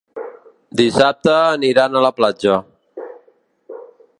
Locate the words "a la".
1.99-2.11